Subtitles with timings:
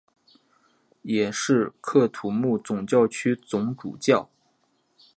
[1.03, 4.31] 也是喀土穆总教区总主教。